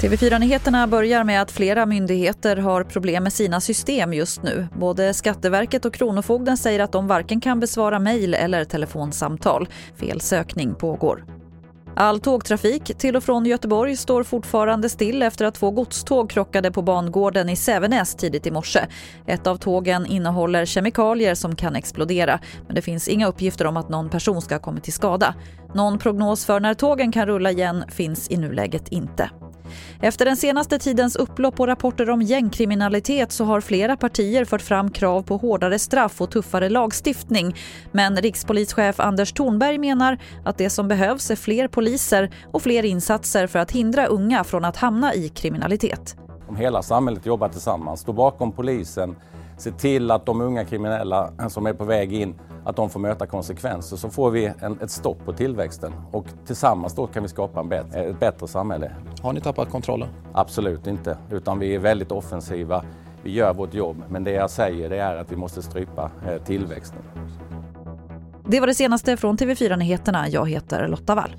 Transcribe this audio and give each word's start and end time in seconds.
TV4-nyheterna 0.00 0.86
börjar 0.86 1.24
med 1.24 1.42
att 1.42 1.50
flera 1.50 1.86
myndigheter 1.86 2.56
har 2.56 2.84
problem 2.84 3.22
med 3.22 3.32
sina 3.32 3.60
system 3.60 4.12
just 4.12 4.42
nu. 4.42 4.66
Både 4.78 5.14
Skatteverket 5.14 5.84
och 5.84 5.94
Kronofogden 5.94 6.56
säger 6.56 6.80
att 6.80 6.92
de 6.92 7.06
varken 7.06 7.40
kan 7.40 7.60
besvara 7.60 7.98
mejl 7.98 8.34
eller 8.34 8.64
telefonsamtal. 8.64 9.68
Felsökning 9.96 10.74
pågår. 10.74 11.24
All 11.98 12.20
tågtrafik 12.20 12.98
till 12.98 13.16
och 13.16 13.24
från 13.24 13.46
Göteborg 13.46 13.96
står 13.96 14.22
fortfarande 14.22 14.88
still 14.88 15.22
efter 15.22 15.44
att 15.44 15.54
två 15.54 15.70
godståg 15.70 16.30
krockade 16.30 16.70
på 16.70 16.82
bangården 16.82 17.48
i 17.48 17.56
Sävenäs 17.56 18.14
tidigt 18.14 18.46
i 18.46 18.50
morse. 18.50 18.80
Ett 19.26 19.46
av 19.46 19.56
tågen 19.56 20.06
innehåller 20.06 20.64
kemikalier 20.64 21.34
som 21.34 21.56
kan 21.56 21.76
explodera 21.76 22.40
men 22.66 22.74
det 22.74 22.82
finns 22.82 23.08
inga 23.08 23.26
uppgifter 23.26 23.66
om 23.66 23.76
att 23.76 23.88
någon 23.88 24.10
person 24.10 24.42
ska 24.42 24.54
ha 24.54 24.60
kommit 24.60 24.84
till 24.84 24.92
skada. 24.92 25.34
Någon 25.74 25.98
prognos 25.98 26.46
för 26.46 26.60
när 26.60 26.74
tågen 26.74 27.12
kan 27.12 27.26
rulla 27.26 27.50
igen 27.50 27.84
finns 27.88 28.30
i 28.30 28.36
nuläget 28.36 28.88
inte. 28.88 29.30
Efter 30.00 30.24
den 30.24 30.36
senaste 30.36 30.78
tidens 30.78 31.16
upplopp 31.16 31.60
och 31.60 31.66
rapporter 31.66 32.10
om 32.10 32.22
gängkriminalitet 32.22 33.32
så 33.32 33.44
har 33.44 33.60
flera 33.60 33.96
partier 33.96 34.44
fört 34.44 34.62
fram 34.62 34.90
krav 34.90 35.22
på 35.22 35.36
hårdare 35.36 35.78
straff 35.78 36.20
och 36.20 36.30
tuffare 36.30 36.68
lagstiftning. 36.68 37.56
Men 37.92 38.16
rikspolischef 38.16 39.00
Anders 39.00 39.32
Thornberg 39.32 39.78
menar 39.78 40.18
att 40.44 40.58
det 40.58 40.70
som 40.70 40.88
behövs 40.88 41.30
är 41.30 41.36
fler 41.36 41.68
poliser 41.68 42.30
och 42.52 42.62
fler 42.62 42.84
insatser 42.84 43.46
för 43.46 43.58
att 43.58 43.70
hindra 43.70 44.06
unga 44.06 44.44
från 44.44 44.64
att 44.64 44.76
hamna 44.76 45.14
i 45.14 45.28
kriminalitet. 45.28 46.16
Om 46.48 46.56
hela 46.56 46.82
samhället 46.82 47.26
jobbar 47.26 47.48
tillsammans, 47.48 48.00
står 48.00 48.12
bakom 48.12 48.52
polisen, 48.52 49.16
ser 49.58 49.70
till 49.70 50.10
att 50.10 50.26
de 50.26 50.40
unga 50.40 50.64
kriminella 50.64 51.48
som 51.48 51.66
är 51.66 51.72
på 51.72 51.84
väg 51.84 52.12
in 52.12 52.34
att 52.66 52.76
de 52.76 52.90
får 52.90 53.00
möta 53.00 53.26
konsekvenser 53.26 53.96
så 53.96 54.10
får 54.10 54.30
vi 54.30 54.52
en, 54.60 54.78
ett 54.82 54.90
stopp 54.90 55.24
på 55.24 55.32
tillväxten 55.32 55.92
och 56.12 56.26
tillsammans 56.46 56.94
då 56.94 57.06
kan 57.06 57.22
vi 57.22 57.28
skapa 57.28 57.60
en 57.60 57.68
bättre, 57.68 58.04
ett 58.04 58.20
bättre 58.20 58.48
samhälle. 58.48 58.92
Har 59.22 59.32
ni 59.32 59.40
tappat 59.40 59.70
kontrollen? 59.70 60.08
Absolut 60.32 60.86
inte, 60.86 61.18
utan 61.30 61.58
vi 61.58 61.74
är 61.74 61.78
väldigt 61.78 62.12
offensiva. 62.12 62.84
Vi 63.22 63.32
gör 63.32 63.54
vårt 63.54 63.74
jobb, 63.74 64.02
men 64.08 64.24
det 64.24 64.30
jag 64.30 64.50
säger 64.50 64.90
det 64.90 64.98
är 64.98 65.16
att 65.16 65.32
vi 65.32 65.36
måste 65.36 65.62
strypa 65.62 66.10
eh, 66.28 66.42
tillväxten. 66.42 67.02
Det 68.48 68.60
var 68.60 68.66
det 68.66 68.74
senaste 68.74 69.16
från 69.16 69.36
TV4 69.36 69.76
Nyheterna. 69.76 70.28
Jag 70.28 70.50
heter 70.50 70.88
Lotta 70.88 71.14
Wall. 71.14 71.36